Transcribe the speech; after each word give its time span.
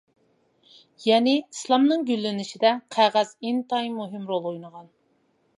يەنى، 1.07 1.35
ئىسلامنىڭ 1.41 2.07
گۈللىنىشىدە 2.09 2.73
قەغەز 2.97 3.37
ئىنتايىن 3.39 3.97
مۇھىم 4.03 4.29
رول 4.35 4.53
ئوينىغان. 4.53 4.93